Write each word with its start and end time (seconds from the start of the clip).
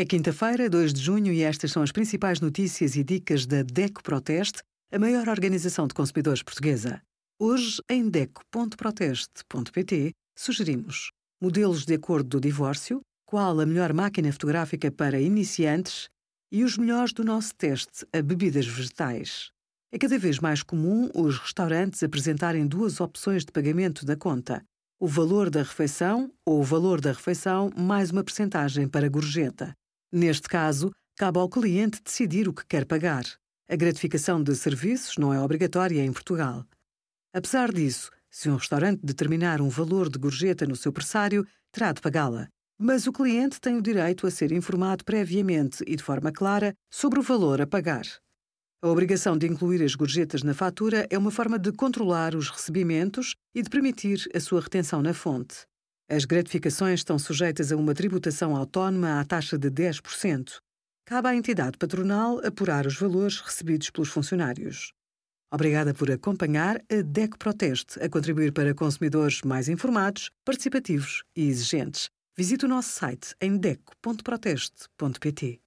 É 0.00 0.04
quinta-feira, 0.04 0.70
2 0.70 0.94
de 0.94 1.00
junho, 1.00 1.32
e 1.32 1.42
estas 1.42 1.72
são 1.72 1.82
as 1.82 1.90
principais 1.90 2.40
notícias 2.40 2.94
e 2.94 3.02
dicas 3.02 3.46
da 3.46 3.64
DECO 3.64 4.00
Proteste, 4.00 4.62
a 4.92 4.96
maior 4.96 5.28
organização 5.28 5.88
de 5.88 5.94
consumidores 5.94 6.40
portuguesa. 6.40 7.02
Hoje, 7.36 7.82
em 7.90 8.08
DECO.proteste.pt, 8.08 10.12
sugerimos 10.38 11.10
modelos 11.42 11.84
de 11.84 11.94
acordo 11.94 12.28
do 12.28 12.40
divórcio, 12.40 13.00
qual 13.26 13.58
a 13.58 13.66
melhor 13.66 13.92
máquina 13.92 14.30
fotográfica 14.30 14.88
para 14.88 15.20
iniciantes 15.20 16.08
e 16.52 16.62
os 16.62 16.78
melhores 16.78 17.12
do 17.12 17.24
nosso 17.24 17.52
teste 17.56 18.06
a 18.12 18.22
bebidas 18.22 18.68
vegetais. 18.68 19.50
É 19.90 19.98
cada 19.98 20.16
vez 20.16 20.38
mais 20.38 20.62
comum 20.62 21.10
os 21.12 21.38
restaurantes 21.38 22.04
apresentarem 22.04 22.68
duas 22.68 23.00
opções 23.00 23.44
de 23.44 23.50
pagamento 23.50 24.06
da 24.06 24.14
conta: 24.14 24.62
o 25.00 25.08
valor 25.08 25.50
da 25.50 25.64
refeição 25.64 26.32
ou 26.46 26.60
o 26.60 26.64
valor 26.64 27.00
da 27.00 27.10
refeição 27.10 27.68
mais 27.76 28.12
uma 28.12 28.22
percentagem 28.22 28.86
para 28.86 29.08
gorjeta. 29.08 29.74
Neste 30.12 30.48
caso, 30.48 30.90
cabe 31.16 31.38
ao 31.38 31.48
cliente 31.48 32.00
decidir 32.02 32.48
o 32.48 32.54
que 32.54 32.64
quer 32.66 32.86
pagar. 32.86 33.24
A 33.68 33.76
gratificação 33.76 34.42
de 34.42 34.54
serviços 34.56 35.16
não 35.18 35.34
é 35.34 35.40
obrigatória 35.40 36.02
em 36.02 36.12
Portugal. 36.12 36.64
Apesar 37.34 37.70
disso, 37.70 38.10
se 38.30 38.48
um 38.48 38.56
restaurante 38.56 39.00
determinar 39.04 39.60
um 39.60 39.68
valor 39.68 40.08
de 40.08 40.18
gorjeta 40.18 40.66
no 40.66 40.76
seu 40.76 40.90
pressário, 40.92 41.46
terá 41.70 41.92
de 41.92 42.00
pagá-la. 42.00 42.48
Mas 42.78 43.06
o 43.06 43.12
cliente 43.12 43.60
tem 43.60 43.76
o 43.76 43.82
direito 43.82 44.26
a 44.26 44.30
ser 44.30 44.50
informado 44.52 45.04
previamente 45.04 45.84
e 45.86 45.94
de 45.94 46.02
forma 46.02 46.32
clara 46.32 46.72
sobre 46.90 47.18
o 47.18 47.22
valor 47.22 47.60
a 47.60 47.66
pagar. 47.66 48.06
A 48.80 48.88
obrigação 48.88 49.36
de 49.36 49.46
incluir 49.46 49.82
as 49.82 49.94
gorjetas 49.94 50.42
na 50.42 50.54
fatura 50.54 51.06
é 51.10 51.18
uma 51.18 51.32
forma 51.32 51.58
de 51.58 51.72
controlar 51.72 52.34
os 52.34 52.48
recebimentos 52.48 53.34
e 53.54 53.60
de 53.60 53.68
permitir 53.68 54.26
a 54.34 54.40
sua 54.40 54.60
retenção 54.60 55.02
na 55.02 55.12
fonte. 55.12 55.66
As 56.10 56.24
gratificações 56.24 57.00
estão 57.00 57.18
sujeitas 57.18 57.70
a 57.70 57.76
uma 57.76 57.94
tributação 57.94 58.56
autónoma 58.56 59.20
à 59.20 59.24
taxa 59.26 59.58
de 59.58 59.70
10%. 59.70 60.54
Cabe 61.04 61.28
à 61.28 61.34
entidade 61.34 61.76
patronal 61.76 62.40
apurar 62.46 62.86
os 62.86 62.98
valores 62.98 63.40
recebidos 63.40 63.90
pelos 63.90 64.08
funcionários. 64.08 64.94
Obrigada 65.52 65.92
por 65.92 66.10
acompanhar 66.10 66.82
a 66.90 67.02
DEC 67.02 67.36
Proteste 67.38 68.02
a 68.02 68.08
contribuir 68.08 68.52
para 68.52 68.74
consumidores 68.74 69.42
mais 69.42 69.68
informados, 69.68 70.30
participativos 70.46 71.24
e 71.36 71.46
exigentes. 71.46 72.08
Visite 72.36 72.64
o 72.64 72.68
nosso 72.68 72.90
site 72.90 73.34
em 73.40 73.58
deco.proteste.pt. 73.58 75.60